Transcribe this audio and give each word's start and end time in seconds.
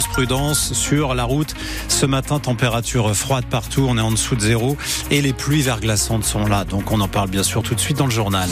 prudence, 0.00 0.72
sur 0.72 1.14
la 1.14 1.24
route. 1.24 1.54
Ce 1.88 2.06
matin, 2.06 2.38
température 2.38 3.14
froide 3.14 3.44
partout, 3.46 3.86
on 3.88 3.98
est 3.98 4.02
en 4.02 4.10
dessous 4.10 4.36
de 4.36 4.40
zéro 4.40 4.76
et 5.10 5.20
les 5.20 5.32
pluies 5.32 5.62
verglaçantes 5.62 6.24
sont 6.24 6.46
là. 6.46 6.64
Donc 6.64 6.90
on 6.92 7.00
en 7.00 7.08
parle 7.08 7.30
bien 7.30 7.42
sûr 7.42 7.62
tout 7.62 7.74
de 7.74 7.80
suite 7.80 7.98
dans 7.98 8.06
le 8.06 8.10
journal. 8.10 8.48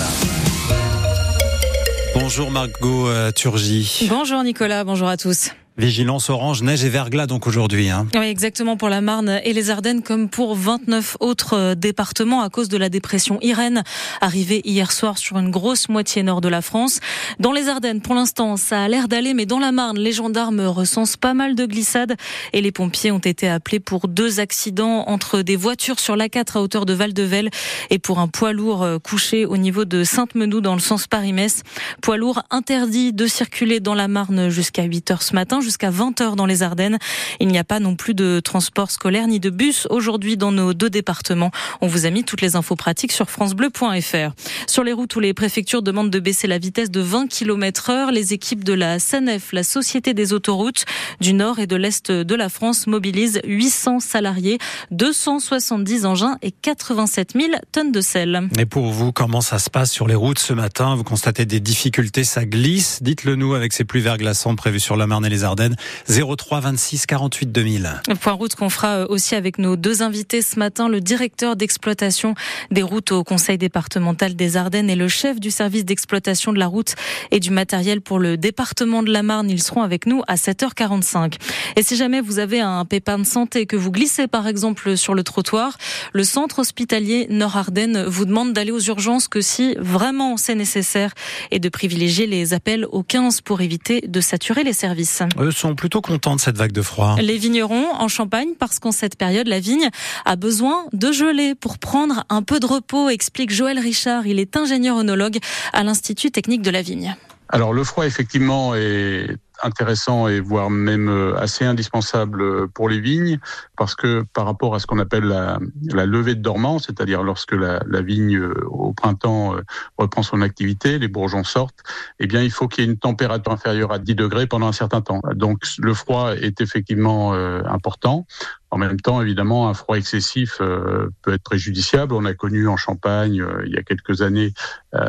Bonjour 2.15 2.51
Margot 2.51 3.09
euh, 3.09 3.31
Turgy. 3.33 4.09
Bonjour 4.09 4.43
Nicolas, 4.43 4.85
bonjour 4.85 5.09
à 5.09 5.17
tous. 5.17 5.51
Vigilance 5.81 6.29
orange, 6.29 6.63
neige 6.63 6.85
et 6.85 6.91
verglas 6.91 7.27
donc 7.27 7.47
aujourd'hui. 7.47 7.89
Hein. 7.89 8.07
Oui, 8.15 8.27
exactement 8.27 8.77
pour 8.77 8.91
la 8.91 9.01
Marne 9.01 9.41
et 9.45 9.55
les 9.55 9.71
Ardennes 9.71 10.03
comme 10.03 10.29
pour 10.29 10.55
29 10.55 11.17
autres 11.21 11.55
euh, 11.57 11.75
départements 11.75 12.43
à 12.43 12.51
cause 12.51 12.69
de 12.69 12.77
la 12.77 12.91
dépression 12.91 13.39
Irène 13.41 13.83
arrivée 14.21 14.61
hier 14.67 14.93
soir 14.93 15.17
sur 15.17 15.39
une 15.39 15.51
grosse 15.51 15.89
moitié 15.89 16.23
nord 16.23 16.43
de 16.43 16.51
la 16.51 16.61
France. 16.61 17.01
Dans 17.39 17.53
les 17.53 17.69
Ardennes, 17.69 18.03
pour 18.03 18.15
l'instant, 18.15 18.59
ça 18.59 18.83
a 18.83 18.89
l'air 18.89 19.09
d'aller, 19.09 19.33
mais 19.33 19.47
dans 19.47 19.59
la 19.59 19.73
Marne, 19.73 19.99
les 19.99 20.13
gendarmes 20.13 20.61
recensent 20.61 21.17
pas 21.17 21.33
mal 21.33 21.55
de 21.55 21.65
glissades 21.65 22.15
et 22.53 22.61
les 22.61 22.73
pompiers 22.73 23.11
ont 23.11 23.19
été 23.19 23.49
appelés 23.49 23.81
pour 23.81 24.07
deux 24.07 24.39
accidents 24.39 25.05
entre 25.07 25.41
des 25.41 25.57
voitures 25.57 25.99
sur 25.99 26.15
l'A4 26.15 26.59
à 26.59 26.61
hauteur 26.61 26.85
de 26.85 26.93
Val-de-Velle 26.93 27.49
et 27.89 27.99
pour 27.99 28.19
un 28.19 28.29
poids 28.29 28.53
lourd 28.53 28.83
euh, 28.83 28.99
couché 28.99 29.47
au 29.47 29.57
niveau 29.57 29.87
de 29.87 30.05
Sainte-Menou 30.05 30.61
dans 30.61 30.75
le 30.75 30.81
sens 30.81 31.07
Paris-Metz. 31.07 31.63
Poids 32.03 32.19
lourd 32.19 32.43
interdit 32.51 33.15
de 33.15 33.27
circuler 33.27 33.81
dans 33.81 33.95
la 33.95 34.09
Marne 34.09 34.51
jusqu'à 34.51 34.83
8 34.83 35.11
heures 35.13 35.23
ce 35.23 35.35
matin 35.35 35.63
jusqu'à 35.71 35.93
20h 35.93 36.35
dans 36.35 36.47
les 36.47 36.65
Ardennes. 36.65 36.99
Il 37.39 37.47
n'y 37.47 37.59
a 37.59 37.63
pas 37.63 37.79
non 37.79 37.95
plus 37.95 38.13
de 38.13 38.41
transport 38.41 38.91
scolaire 38.91 39.29
ni 39.29 39.39
de 39.39 39.51
bus 39.51 39.87
aujourd'hui 39.89 40.37
dans 40.37 40.51
nos 40.51 40.75
deux 40.75 40.91
départements. 40.91 41.53
On 41.81 41.87
vous 41.87 42.07
a 42.07 42.11
mis 42.11 42.25
toutes 42.25 42.41
les 42.41 42.57
infos 42.57 42.75
pratiques 42.75 43.13
sur 43.13 43.31
francebleu.fr. 43.31 44.33
Sur 44.67 44.83
les 44.83 44.93
routes 44.93 45.15
où 45.15 45.21
les 45.21 45.33
préfectures 45.33 45.83
demandent 45.83 46.11
de 46.11 46.19
baisser 46.19 46.49
la 46.49 46.59
vitesse 46.59 46.91
de 46.91 47.01
20 47.01 47.29
km 47.29 47.91
heure, 47.91 48.11
les 48.11 48.33
équipes 48.33 48.65
de 48.65 48.73
la 48.73 48.99
SANEF, 48.99 49.53
la 49.53 49.63
Société 49.63 50.13
des 50.13 50.33
autoroutes 50.33 50.87
du 51.21 51.35
nord 51.35 51.61
et 51.61 51.69
de 51.69 51.77
l'est 51.77 52.11
de 52.11 52.35
la 52.35 52.49
France, 52.49 52.89
mobilisent 52.89 53.41
800 53.45 54.01
salariés, 54.01 54.59
270 54.91 56.05
engins 56.05 56.37
et 56.43 56.51
87 56.51 57.35
000 57.35 57.49
tonnes 57.71 57.93
de 57.93 58.01
sel. 58.01 58.49
Et 58.59 58.67
pour 58.67 58.91
vous, 58.91 59.13
comment 59.13 59.41
ça 59.41 59.61
se 59.61 59.71
passe 59.71 59.93
sur 59.93 60.09
les 60.09 60.17
routes 60.17 60.41
ce 60.41 60.53
matin? 60.53 60.97
Vous 60.97 61.05
constatez 61.05 61.47
des 61.47 61.61
difficultés, 61.61 62.25
ça 62.25 62.45
glisse 62.45 63.05
Dites-le 63.05 63.37
nous 63.37 63.55
avec 63.55 63.73
ces 63.73 63.85
pluies 63.85 64.01
verglaçantes 64.01 64.57
prévues 64.57 64.81
sur 64.81 64.97
la 64.97 65.07
Marne 65.07 65.25
et 65.25 65.29
les 65.29 65.45
Ardennes. 65.45 65.60
03 66.09 66.61
26 66.61 67.07
48 67.07 67.53
2000. 67.53 68.03
Point 68.21 68.33
route 68.33 68.55
qu'on 68.55 68.71
fera 68.71 68.99
euh, 68.99 69.07
aussi 69.09 69.35
avec 69.35 69.59
nos 69.59 69.77
deux 69.77 70.03
invités 70.03 70.43
ce 70.43 70.59
matin, 70.59 70.89
le 70.89 71.01
directeur 71.01 71.57
d'exploitation 71.57 72.35
des 72.71 72.83
routes 72.83 73.13
au 73.13 73.25
Conseil 73.25 73.59
départemental 73.59 74.35
des 74.35 74.57
Ardennes 74.57 74.91
et 74.91 74.97
le 74.97 75.09
chef 75.09 75.41
du 75.41 75.51
service 75.51 75.85
d'exploitation 75.85 76.53
de 76.53 76.59
la 76.59 76.67
route 76.67 76.95
et 77.31 77.41
du 77.41 77.51
matériel 77.51 78.01
pour 78.01 78.19
le 78.19 78.37
département 78.37 79.03
de 79.03 79.13
la 79.13 79.23
Marne. 79.23 79.51
Ils 79.51 79.63
seront 79.63 79.83
avec 79.83 80.07
nous 80.07 80.23
à 80.29 80.37
7h45. 80.37 81.35
Et 81.77 81.83
si 81.83 81.97
jamais 81.97 82.21
vous 82.21 82.39
avez 82.39 82.61
un 82.61 82.85
pépin 82.85 83.19
de 83.19 83.25
santé, 83.25 83.67
que 83.67 83.77
vous 83.77 83.91
glissez 83.91 84.27
par 84.27 84.47
exemple 84.47 84.97
sur 84.97 85.15
le 85.15 85.23
trottoir, 85.23 85.77
le 86.13 86.25
centre 86.25 86.61
hospitalier 86.61 87.27
Nord-Ardennes 87.31 88.05
vous 88.07 88.25
demande 88.25 88.53
d'aller 88.53 88.73
aux 88.73 88.81
urgences 88.81 89.29
que 89.29 89.41
si 89.41 89.75
vraiment 89.79 90.37
c'est 90.37 90.55
nécessaire 90.55 91.13
et 91.51 91.59
de 91.59 91.69
privilégier 91.69 92.27
les 92.27 92.55
appels 92.55 92.87
au 92.91 93.03
15 93.03 93.41
pour 93.43 93.61
éviter 93.61 94.01
de 94.03 94.21
saturer 94.21 94.65
les 94.65 94.73
services 94.73 95.23
sont 95.51 95.75
plutôt 95.75 96.01
contents 96.01 96.37
de 96.37 96.41
cette 96.41 96.57
vague 96.57 96.73
de 96.73 96.83
froid. 96.83 97.17
Les 97.21 97.39
vignerons 97.39 97.95
en 97.95 98.09
Champagne, 98.09 98.51
parce 98.59 98.79
qu'en 98.79 98.93
cette 98.93 99.17
période, 99.17 99.49
la 99.49 99.61
vigne 99.61 99.89
a 100.25 100.37
besoin 100.37 100.85
de 100.93 101.13
geler 101.13 101.55
pour 101.55 101.79
prendre 101.79 102.25
un 102.29 102.43
peu 102.43 102.61
de 102.61 102.67
repos, 102.67 103.09
explique 103.09 103.51
Joël 103.51 103.79
Richard. 103.79 104.27
Il 104.27 104.39
est 104.39 104.57
ingénieur 104.57 104.97
onologue 104.97 105.39
à 105.73 105.83
l'Institut 105.83 106.31
technique 106.31 106.63
de 106.63 106.71
la 106.71 106.83
vigne. 106.83 107.17
Alors 107.49 107.73
le 107.73 107.83
froid 107.83 108.07
effectivement 108.07 108.75
est 108.75 109.37
intéressant 109.63 110.29
et 110.29 110.41
voire 110.41 110.71
même 110.71 111.09
euh, 111.09 111.37
assez 111.39 111.65
indispensable 111.65 112.43
euh, 112.43 112.67
pour 112.73 112.89
les 112.89 113.01
vignes 113.01 113.39
parce 113.77 113.95
que 113.95 114.25
par 114.35 114.45
rapport 114.45 114.75
à 114.75 114.79
ce 114.79 114.87
qu'on 114.87 114.99
appelle 114.99 115.25
la, 115.25 115.59
levée 116.07 116.35
de 116.35 116.43
dormance, 116.43 116.87
c'est-à-dire 116.87 117.23
lorsque 117.23 117.53
la, 117.53 117.83
la, 117.87 118.03
vigne 118.03 118.37
euh, 118.37 118.55
au 118.69 118.93
printemps 118.93 119.55
reprend 119.99 120.23
son 120.23 120.43
activité, 120.43 120.99
les 120.99 121.09
bourgeons 121.09 121.45
sortent, 121.45 121.83
eh 122.19 122.27
bien 122.27 122.43
il 122.43 122.51
faut 122.51 122.69
qu'il 122.69 122.85
y 122.85 122.87
ait 122.87 122.91
une 122.91 122.99
température 122.99 123.53
inférieure 123.53 123.93
à 123.93 123.99
10 123.99 124.15
degrés 124.15 124.47
pendant 124.47 124.67
un 124.67 124.73
certain 124.73 125.01
temps. 125.01 125.21
Donc 125.35 125.63
le 125.79 125.95
froid 125.95 126.35
est 126.35 126.61
effectivement 126.61 127.33
important. 127.33 128.27
En 128.71 128.79
même 128.79 129.01
temps, 129.01 129.21
évidemment, 129.21 129.69
un 129.69 129.75
froid 129.75 129.97
excessif 129.97 130.59
peut 130.59 131.33
être 131.33 131.43
préjudiciable. 131.43 132.15
On 132.15 132.25
a 132.25 132.35
connu 132.35 132.69
en 132.69 132.77
Champagne 132.77 133.45
il 133.65 133.73
y 133.73 133.77
a 133.77 133.83
quelques 133.83 134.23
années 134.23 134.53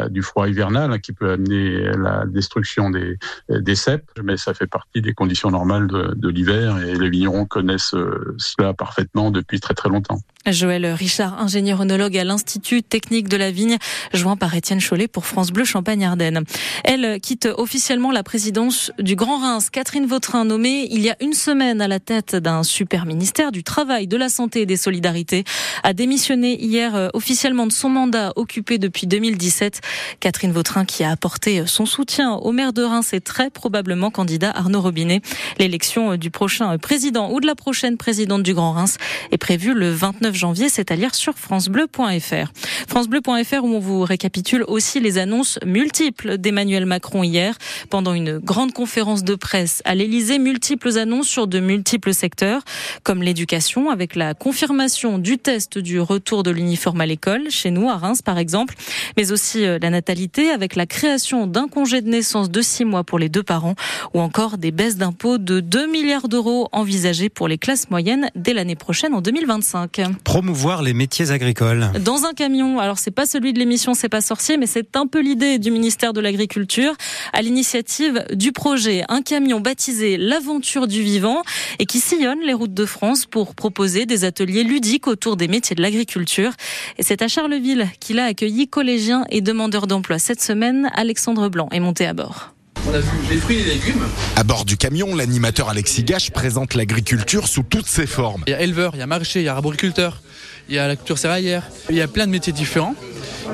du 0.10 0.22
froid 0.22 0.48
hivernal 0.48 0.94
hein, 0.94 1.00
qui 1.00 1.14
peut 1.14 1.32
amener 1.32 1.92
la 1.98 2.26
destruction 2.26 2.90
des, 2.90 3.18
des 3.50 3.76
cèpes. 3.76 4.10
Mais 4.24 4.38
ça 4.38 4.54
fait 4.54 4.68
partie 4.68 5.02
des 5.02 5.14
conditions 5.14 5.52
normales 5.52 5.88
de, 5.88 6.14
de 6.16 6.30
l'hiver 6.30 6.78
et 6.80 6.96
les 6.96 7.10
vignerons 7.10 7.46
connaissent 7.46 7.94
euh, 7.94 8.36
cela 8.38 8.74
parfaitement 8.74 9.32
depuis 9.32 9.60
très 9.60 9.74
très 9.74 9.90
longtemps. 9.90 10.20
Joël 10.48 10.86
Richard, 10.88 11.40
ingénieur 11.40 11.82
onologue 11.82 12.18
à 12.18 12.24
l'Institut 12.24 12.82
technique 12.82 13.30
de 13.30 13.38
la 13.38 13.52
vigne, 13.52 13.78
joint 14.14 14.36
par 14.36 14.56
Étienne 14.56 14.82
Chollet 14.82 15.08
pour 15.08 15.28
France 15.28 15.52
Bleu 15.52 15.66
Champagne-Ardenne. 15.66 16.44
Elle 16.84 17.20
quitte 17.22 17.48
officiellement 17.58 18.12
la 18.12 18.24
présidence 18.24 18.92
du 18.98 19.16
Grand 19.16 19.38
Reims. 19.38 19.70
Catherine 19.70 20.08
Vautrin, 20.08 20.46
nommée 20.46 20.88
il 20.90 21.02
y 21.02 21.12
a 21.12 21.16
une 21.22 21.34
semaine 21.34 21.80
à 21.80 21.88
la 21.88 22.00
tête 22.00 22.36
d'un 22.36 22.64
super 22.64 23.06
ministère 23.06 23.51
du 23.52 23.64
Travail, 23.64 24.08
de 24.08 24.18
la 24.18 24.30
Santé 24.30 24.62
et 24.62 24.66
des 24.66 24.78
Solidarités, 24.78 25.44
a 25.84 25.94
démissionné 25.94 26.62
hier 26.62 26.96
euh, 26.96 27.10
officiellement 27.14 27.68
de 27.68 27.72
son 27.72 27.90
mandat 27.90 28.34
occupé 28.36 28.78
depuis 28.78 29.08
2017. 29.08 29.82
Catherine 30.20 30.52
Vautrin 30.52 30.86
qui 30.86 31.04
a 31.04 31.12
apporté 31.12 31.66
son 31.68 31.86
soutien 31.86 32.34
au 32.34 32.52
maire 32.52 32.74
de 32.74 32.84
Reims 32.84 33.14
est 33.14 33.22
très 33.22 33.50
probablement 33.50 34.12
candidat 34.12 34.52
Arnaud 34.52 34.82
Robinet. 34.82 35.22
L'élection 35.60 36.16
du 36.16 36.32
prochain 36.32 36.78
président 36.78 37.32
ou 37.32 37.40
de 37.40 37.46
la 37.46 37.56
prochaine 37.56 37.98
présidente 37.98 38.44
du 38.44 38.54
Grand 38.54 38.74
Reims 38.74 38.98
est 39.32 39.38
prévue 39.38 39.74
le 39.74 39.92
29 39.92 40.34
janvier, 40.36 40.70
c'est 40.70 40.92
à 40.92 40.96
lire 40.96 41.16
sur 41.16 41.38
francebleu.fr. 41.38 42.52
francebleu.fr 42.88 43.64
où 43.64 43.76
on 43.76 43.80
vous 43.80 44.02
récapitule 44.02 44.64
aussi 44.68 45.00
les 45.00 45.18
annonces 45.18 45.60
multiples 45.66 46.38
d'Emmanuel 46.38 46.86
Macron 46.86 47.24
hier 47.24 47.58
pendant 47.90 48.14
une 48.14 48.40
grande 48.40 48.74
conférence 48.74 49.24
de 49.24 49.36
presse 49.36 49.82
à 49.86 49.96
l'Elysée, 49.96 50.40
multiples 50.40 50.98
annonces 50.98 51.28
sur 51.28 51.48
de 51.48 51.60
multiples 51.60 52.14
secteurs 52.14 52.62
comme 53.04 53.22
l'éducation 53.22 53.41
avec 53.90 54.16
la 54.16 54.34
confirmation 54.34 55.18
du 55.18 55.38
test 55.38 55.78
du 55.78 56.00
retour 56.00 56.44
de 56.44 56.52
l'uniforme 56.52 57.02
à 57.02 57.06
l'école 57.06 57.50
chez 57.50 57.72
nous 57.72 57.90
à 57.90 57.98
Reims 57.98 58.22
par 58.22 58.38
exemple, 58.38 58.76
mais 59.18 59.32
aussi 59.32 59.66
euh, 59.66 59.80
la 59.82 59.90
natalité 59.90 60.50
avec 60.52 60.76
la 60.76 60.86
création 60.86 61.48
d'un 61.48 61.68
congé 61.68 62.02
de 62.02 62.10
naissance 62.10 62.50
de 62.50 62.62
six 62.62 62.86
mois 62.86 63.04
pour 63.04 63.20
les 63.20 63.30
deux 63.30 63.44
parents 63.44 63.76
ou 64.14 64.20
encore 64.20 64.58
des 64.58 64.72
baisses 64.72 64.98
d'impôts 64.98 65.38
de 65.38 65.60
2 65.60 65.88
milliards 65.88 66.28
d'euros 66.28 66.70
envisagées 66.72 67.30
pour 67.30 67.48
les 67.48 67.58
classes 67.58 67.90
moyennes 67.90 68.30
dès 68.36 68.54
l'année 68.54 68.76
prochaine 68.76 69.14
en 69.14 69.22
2025 69.22 70.02
promouvoir 70.24 70.82
les 70.82 70.94
métiers 70.94 71.32
agricoles. 71.32 71.92
Dans 72.04 72.26
un 72.26 72.34
camion, 72.34 72.80
alors 72.80 73.00
c'est 73.00 73.12
pas 73.12 73.26
celui 73.26 73.54
de 73.54 73.60
l'émission 73.60 73.94
C'est 73.94 74.10
pas 74.10 74.22
sorcier, 74.22 74.58
mais 74.58 74.68
c'est 74.68 74.96
un 74.96 75.08
peu 75.08 75.22
l'idée 75.22 75.60
du 75.60 75.72
ministère 75.72 76.14
de 76.14 76.22
l'Agriculture 76.22 76.94
à 77.34 77.42
l'initiative 77.42 78.26
du 78.34 78.52
projet. 78.52 79.04
Un 79.10 79.22
camion 79.22 79.60
baptisé 79.60 80.18
L'aventure 80.18 80.88
du 80.88 81.02
vivant 81.02 81.42
et 81.80 81.86
qui 81.86 82.00
sillonne 82.00 82.40
les 82.42 82.54
routes 82.54 82.74
de 82.74 82.86
France 82.86 83.26
pour 83.32 83.56
proposer 83.56 84.06
des 84.06 84.26
ateliers 84.26 84.64
ludiques 84.64 85.08
autour 85.08 85.38
des 85.38 85.48
métiers 85.48 85.76
de 85.76 85.82
l'agriculture. 85.82 86.52
Et 87.00 87.04
c'est 87.04 87.24
à 87.24 87.28
Charleville 87.28 87.88
qu'il 88.00 88.20
a 88.20 88.26
accueilli 88.26 88.68
collégiens 88.68 89.26
et 89.30 89.42
demandeurs 89.42 89.88
d'emploi. 89.88 90.20
Cette 90.20 90.42
semaine, 90.42 90.92
Alexandre 90.94 91.50
Blanc 91.50 91.70
est 91.72 91.80
monté 91.80 92.06
à 92.06 92.14
bord. 92.14 92.54
On 92.92 92.94
a 92.94 93.00
vu 93.00 93.10
les 93.30 93.38
fruits 93.38 93.60
et 93.60 93.64
les 93.64 93.74
légumes. 93.76 94.04
À 94.36 94.44
bord 94.44 94.66
du 94.66 94.76
camion, 94.76 95.16
l'animateur 95.16 95.70
Alexis 95.70 96.04
Gache 96.04 96.30
présente 96.30 96.74
l'agriculture 96.74 97.48
sous 97.48 97.64
toutes 97.64 97.88
ses 97.88 98.06
formes. 98.06 98.44
Il 98.48 98.52
y 98.52 98.54
a 98.54 98.62
éleveur, 98.62 98.92
il 98.96 99.00
y 99.00 99.02
a 99.02 99.08
maraîcher, 99.08 99.40
il 99.40 99.46
y 99.46 99.48
a 99.48 99.56
arboriculteur, 99.56 100.22
il 100.68 100.76
y 100.76 100.78
a 100.78 100.90
la 100.90 100.98
culture 100.98 101.18
céréalière. 101.18 101.64
Il 101.90 101.96
y 101.96 102.02
a 102.02 102.10
plein 102.10 102.28
de 102.28 102.32
métiers 102.32 102.52
différents. 102.52 102.96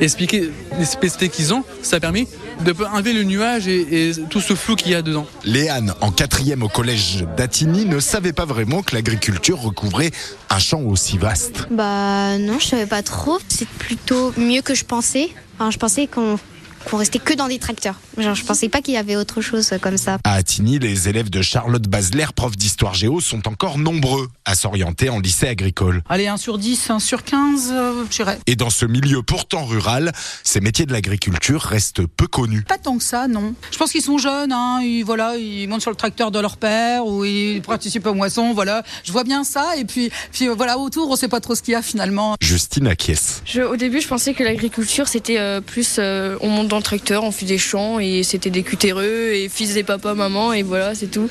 Expliquer 0.02 0.50
les 0.80 0.86
spécificités 0.86 1.30
qu'ils 1.30 1.54
ont, 1.54 1.64
ça 1.84 1.98
a 1.98 2.00
permis 2.00 2.28
de 2.66 2.74
enlever 2.92 3.14
le 3.14 3.24
nuage 3.26 3.68
et, 3.68 4.12
tout 4.32 4.42
ce 4.42 4.56
flou 4.56 4.76
qu'il 4.76 4.92
y 4.92 4.96
a 4.96 5.04
dedans. 5.04 5.28
Léane, 5.44 5.94
en 6.02 6.10
quatrième 6.10 6.64
au 6.64 6.68
collège 6.68 7.24
d'Attigny, 7.38 7.86
ne 7.86 8.00
savait 8.00 8.34
pas 8.34 8.46
vraiment 8.46 8.82
que 8.82 8.96
l'agriculture 8.96 9.62
recouvrait 9.62 10.10
un 10.50 10.58
champ 10.58 10.82
aussi 10.82 11.20
vaste. 11.20 11.68
Bah 11.70 12.40
non, 12.40 12.58
je 12.58 12.66
savais 12.66 12.88
pas 12.88 13.04
trop. 13.04 13.38
C'est 13.50 13.68
plutôt 13.68 14.34
mieux 14.36 14.64
que 14.64 14.74
je 14.74 14.84
pensais. 14.84 15.30
Enfin, 15.60 15.70
je 15.70 15.78
pensais 15.78 16.08
qu'on 16.08 16.40
qu'on 16.90 16.98
restait 16.98 17.20
que 17.20 17.34
dans 17.34 17.48
des 17.48 17.60
tracteurs. 17.60 17.96
Genre, 18.18 18.36
je 18.36 18.46
pensais 18.46 18.70
pas 18.70 18.82
qu'il 18.82 18.94
y 18.94 18.98
avait 18.98 19.16
autre 19.16 19.42
chose 19.42 19.72
comme 19.82 19.98
ça. 19.98 20.18
À 20.24 20.34
Attigny, 20.34 20.80
les 20.80 21.10
élèves 21.10 21.30
de 21.30 21.42
Charlotte 21.42 21.88
Basler, 21.88 22.26
prof 22.36 22.56
d'histoire 22.56 22.94
géo, 22.94 23.20
sont 23.20 23.48
encore 23.48 23.78
nombreux 23.78 24.30
à 24.46 24.56
s'orienter 24.56 25.10
en 25.10 25.20
lycée 25.20 25.48
agricole. 25.48 26.02
Allez, 26.10 26.28
1 26.28 26.38
sur 26.38 26.58
10, 26.58 26.90
1 26.90 27.00
sur 27.00 27.24
15, 27.24 27.70
euh, 27.72 28.04
j'irais. 28.10 28.40
Et 28.48 28.56
dans 28.56 28.70
ce 28.70 28.86
milieu 28.86 29.22
pourtant 29.22 29.66
rural, 29.66 30.12
ces 30.44 30.62
métiers 30.62 30.86
de 30.86 30.94
l'agriculture 30.94 31.62
restent 31.62 32.06
peu 32.06 32.28
connus. 32.28 32.64
Pas 32.64 32.78
tant 32.78 32.98
que 32.98 33.04
ça, 33.04 33.28
non. 33.28 33.54
Je 33.72 33.78
pense 33.78 33.92
qu'ils 33.92 34.02
sont 34.02 34.18
jeunes, 34.18 34.52
hein, 34.54 34.80
ils, 34.82 35.04
voilà, 35.04 35.36
ils 35.36 35.68
montent 35.68 35.82
sur 35.82 35.92
le 35.92 35.98
tracteur 35.98 36.32
de 36.32 36.40
leur 36.40 36.58
père 36.58 37.06
ou 37.06 37.26
ils 37.26 37.62
participent 37.62 38.08
aux 38.08 38.14
moissons, 38.14 38.54
voilà. 38.54 38.84
Je 39.04 39.12
vois 39.12 39.24
bien 39.24 39.44
ça 39.44 39.76
et 39.76 39.84
puis, 39.86 40.10
puis 40.32 40.48
euh, 40.48 40.54
voilà, 40.56 40.78
autour, 40.78 41.10
on 41.10 41.16
sait 41.16 41.28
pas 41.28 41.42
trop 41.42 41.56
ce 41.56 41.62
qu'il 41.62 41.74
y 41.74 41.76
a 41.76 41.82
finalement. 41.82 42.36
Justine 42.40 42.88
acquiesce. 42.88 43.42
Je, 43.46 43.62
au 43.62 43.76
début, 43.76 44.00
je 44.00 44.08
pensais 44.08 44.34
que 44.34 44.44
l'agriculture, 44.44 45.08
c'était 45.08 45.38
euh, 45.38 45.60
plus, 45.62 46.00
on 46.00 46.50
monte 46.50 46.70
dans 46.70 46.77
dans 46.78 46.82
le 46.82 46.84
tracteur, 46.84 47.24
on 47.24 47.32
fait 47.32 47.48
des 47.48 47.58
champs 47.58 47.98
et 48.00 48.22
c'était 48.22 48.52
des 48.52 48.62
cutéreux 48.62 49.32
et 49.34 49.50
fils 49.50 49.76
et 49.78 49.84
papa, 49.84 50.14
maman 50.14 50.54
et 50.54 50.62
voilà, 50.62 50.94
c'est 50.94 51.08
tout. 51.08 51.28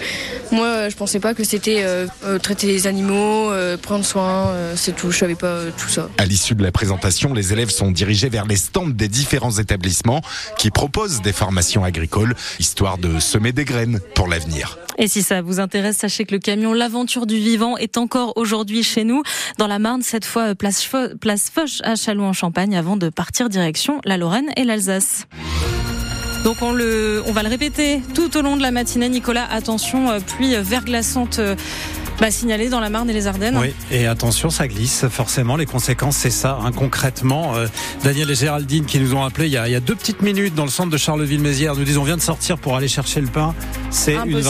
Moi, 0.51 0.89
je 0.89 0.97
pensais 0.97 1.21
pas 1.21 1.35
que 1.35 1.45
c'était 1.45 1.85
euh, 1.85 2.09
euh, 2.25 2.41
traiter 2.41 2.67
les 2.67 2.89
animaux, 2.89 3.53
euh, 3.53 3.77
prendre 3.77 4.05
soin, 4.05 4.53
c'est 4.75 4.97
tout. 4.97 5.13
Je 5.13 5.19
savais 5.19 5.37
pas 5.37 5.61
tout 5.79 5.89
ça. 5.89 6.09
À 6.19 6.27
l'issue 6.27 6.57
de 6.57 6.65
la 6.65 6.73
présentation, 6.73 7.33
les 7.33 7.53
élèves 7.53 7.71
sont 7.71 7.93
dirigés 7.93 8.29
vers 8.29 8.45
les 8.45 8.57
stands 8.57 8.89
des 8.89 9.07
différents 9.07 9.53
établissements 9.53 10.21
qui 10.59 10.73
proposent 10.73 11.23
des 11.23 11.33
formations 11.33 11.85
agricoles, 11.85 12.35
histoire 12.59 12.99
de 12.99 13.21
semer 13.21 13.53
des 13.53 13.65
graines 13.65 14.01
pour 14.17 14.27
l'avenir. 14.27 14.79
Et 14.99 15.09
si 15.09 15.23
ça 15.23 15.43
vous 15.43 15.61
intéresse, 15.61 15.99
sachez 15.99 16.25
que 16.25 16.33
le 16.33 16.39
camion 16.39 16.73
L'aventure 16.73 17.27
du 17.27 17.37
vivant 17.37 17.77
est 17.77 17.99
encore 17.99 18.33
aujourd'hui 18.37 18.83
chez 18.83 19.05
nous, 19.05 19.23
dans 19.59 19.67
la 19.67 19.79
Marne, 19.79 20.03
cette 20.03 20.25
fois 20.25 20.55
place, 20.55 20.83
Foch 20.85 21.81
à 21.83 21.97
Châlons-en-Champagne, 21.97 22.77
avant 22.77 22.97
de 22.97 23.11
partir 23.11 23.49
direction 23.49 24.01
la 24.05 24.17
Lorraine 24.17 24.51
et 24.57 24.65
l'Alsace. 24.65 25.27
Donc 26.47 26.63
on, 26.63 26.71
le, 26.71 27.25
on 27.27 27.33
va 27.33 27.43
le 27.43 27.49
répéter 27.49 28.01
tout 28.15 28.37
au 28.37 28.41
long 28.41 28.57
de 28.57 28.63
la 28.63 28.71
matinée. 28.71 29.09
Nicolas, 29.09 29.49
attention, 29.51 30.13
euh, 30.13 30.21
pluie 30.21 30.55
verglaçante. 30.55 31.41
Euh, 31.41 31.57
bah, 32.21 32.31
signalée 32.31 32.71
dans 32.71 32.81
la 32.81 32.89
Marne 32.89 33.11
et 33.11 33.13
les 33.13 33.27
Ardennes. 33.27 33.59
Oui, 33.59 33.75
et 33.91 34.07
attention, 34.07 34.49
ça 34.49 34.67
glisse. 34.69 35.05
Forcément, 35.11 35.57
les 35.57 35.67
conséquences, 35.67 36.17
c'est 36.17 36.31
ça. 36.31 36.59
Hein, 36.65 36.73
concrètement, 36.73 37.57
euh, 37.57 37.67
Daniel 38.05 38.31
et 38.31 38.35
Géraldine 38.35 38.87
qui 38.87 38.99
nous 38.99 39.15
ont 39.15 39.23
appelé 39.23 39.49
il 39.49 39.53
y, 39.53 39.59
a, 39.59 39.69
il 39.69 39.73
y 39.73 39.75
a 39.75 39.81
deux 39.81 39.95
petites 39.95 40.23
minutes 40.23 40.55
dans 40.55 40.65
le 40.65 40.71
centre 40.71 40.89
de 40.91 40.97
Charleville-Mézières 40.97 41.75
nous 41.75 41.85
disent 41.85 41.99
on 41.99 42.05
vient 42.05 42.17
de 42.17 42.23
sortir 42.23 42.57
pour 42.57 42.75
aller 42.75 42.89
chercher 42.89 43.21
le 43.21 43.27
pain. 43.27 43.55
C'est 43.91 44.15
une 44.15 44.47